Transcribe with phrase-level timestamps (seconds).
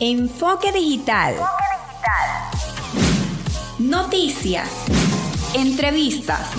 [0.00, 1.34] Enfoque digital.
[3.80, 4.70] Noticias.
[5.56, 6.52] Entrevistas.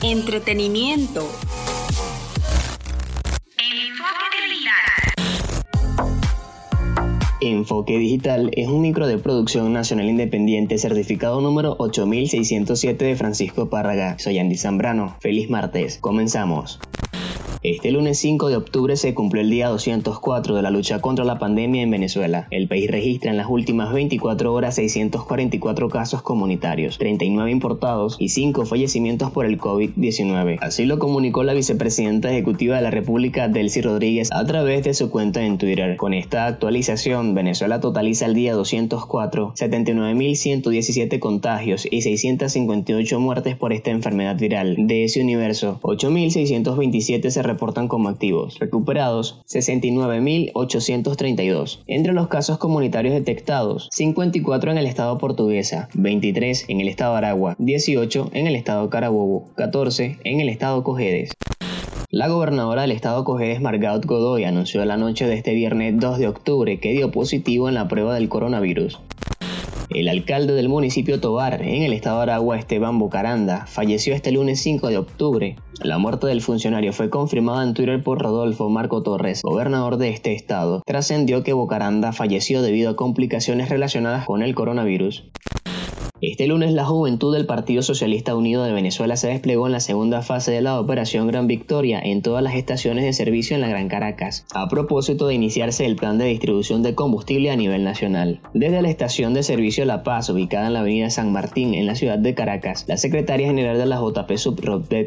[0.00, 1.28] Entretenimiento.
[7.40, 14.16] Enfoque Digital es un micro de producción nacional independiente certificado número 8607 de Francisco Párraga.
[14.20, 15.16] Soy Andy Zambrano.
[15.20, 15.98] Feliz martes.
[15.98, 16.78] Comenzamos.
[17.64, 21.40] Este lunes 5 de octubre se cumplió el día 204 de la lucha contra la
[21.40, 22.46] pandemia en Venezuela.
[22.52, 28.64] El país registra en las últimas 24 horas 644 casos comunitarios, 39 importados y 5
[28.64, 30.58] fallecimientos por el COVID-19.
[30.60, 35.10] Así lo comunicó la vicepresidenta ejecutiva de la República, Delcy Rodríguez, a través de su
[35.10, 35.96] cuenta en Twitter.
[35.96, 43.90] Con esta actualización, Venezuela totaliza el día 204 79.117 contagios y 658 muertes por esta
[43.90, 44.76] enfermedad viral.
[44.78, 51.80] De ese universo, 8.627 se reportan como activos, recuperados 69.832.
[51.88, 57.56] Entre los casos comunitarios detectados, 54 en el estado portuguesa, 23 en el estado Aragua,
[57.58, 61.32] 18 en el estado Carabobo, 14 en el estado Cojedes.
[62.10, 66.28] La gobernadora del estado Cojedes, Margaret Godoy, anunció la noche de este viernes 2 de
[66.28, 68.98] octubre que dio positivo en la prueba del coronavirus.
[69.90, 74.60] El alcalde del municipio Tobar, en el estado de Aragua, Esteban Bucaranda, falleció este lunes
[74.60, 75.56] 5 de octubre.
[75.80, 80.34] La muerte del funcionario fue confirmada en Twitter por Rodolfo Marco Torres, gobernador de este
[80.34, 80.82] estado.
[80.84, 85.24] Trascendió que Bucaranda falleció debido a complicaciones relacionadas con el coronavirus.
[86.20, 90.20] Este lunes la juventud del Partido Socialista Unido de Venezuela se desplegó en la segunda
[90.20, 93.88] fase de la Operación Gran Victoria en todas las estaciones de servicio en la Gran
[93.88, 98.40] Caracas, a propósito de iniciarse el plan de distribución de combustible a nivel nacional.
[98.52, 101.94] Desde la estación de servicio La Paz, ubicada en la avenida San Martín, en la
[101.94, 104.60] ciudad de Caracas, la secretaria general de la JP Sub,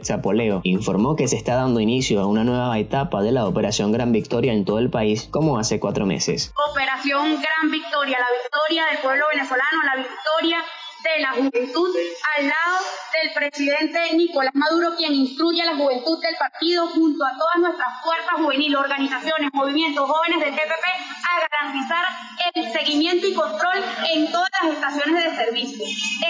[0.06, 4.14] Zapoleo, informó que se está dando inicio a una nueva etapa de la Operación Gran
[4.14, 6.54] Victoria en todo el país, como hace cuatro meses.
[6.72, 10.64] Operación Gran Victoria, la victoria del pueblo venezolano, la victoria
[11.04, 11.90] de la juventud
[12.38, 12.78] al lado
[13.14, 18.02] del presidente Nicolás Maduro, quien instruye a la juventud del partido junto a todas nuestras
[18.04, 20.86] fuerzas juveniles, organizaciones, movimientos jóvenes del TPP
[21.32, 22.06] a garantizar
[22.54, 25.86] el seguimiento y control en todas las estaciones de servicio,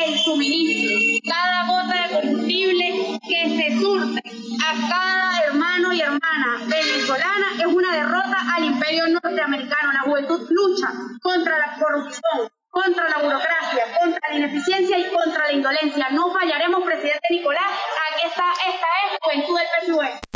[0.05, 0.91] el suministro,
[1.29, 4.21] cada gota de combustible que se surte
[4.65, 9.91] a cada hermano y hermana venezolana es una derrota al imperio norteamericano.
[9.93, 10.87] La juventud lucha
[11.21, 16.09] contra la corrupción, contra la burocracia, contra la ineficiencia y contra la indolencia.
[16.11, 17.69] No fallaremos, presidente Nicolás.
[18.11, 20.31] Aquí está, esta es Juventud del PSUV.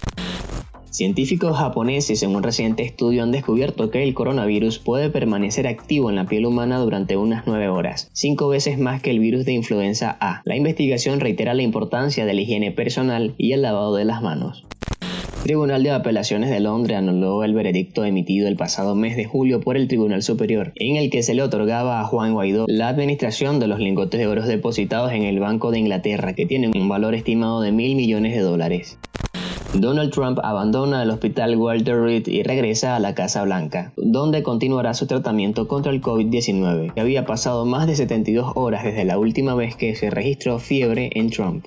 [0.91, 6.15] Científicos japoneses en un reciente estudio han descubierto que el coronavirus puede permanecer activo en
[6.15, 10.15] la piel humana durante unas 9 horas, cinco veces más que el virus de influenza
[10.21, 10.41] A.
[10.45, 14.65] La investigación reitera la importancia de la higiene personal y el lavado de las manos.
[15.45, 19.77] Tribunal de Apelaciones de Londres anuló el veredicto emitido el pasado mes de julio por
[19.77, 23.67] el Tribunal Superior, en el que se le otorgaba a Juan Guaidó la administración de
[23.67, 27.61] los lingotes de oro depositados en el Banco de Inglaterra, que tienen un valor estimado
[27.61, 28.97] de mil millones de dólares.
[29.75, 34.95] Donald Trump abandona el hospital Walter Reed y regresa a la Casa Blanca, donde continuará
[34.95, 39.53] su tratamiento contra el COVID-19, que había pasado más de 72 horas desde la última
[39.53, 41.65] vez que se registró fiebre en Trump.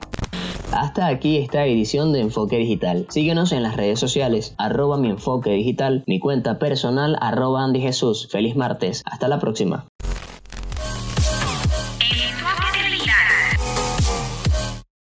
[0.72, 3.06] Hasta aquí esta edición de Enfoque Digital.
[3.08, 8.28] Síguenos en las redes sociales, arroba mi enfoque digital, mi cuenta personal, arroba Andy Jesús.
[8.30, 9.88] Feliz martes, hasta la próxima.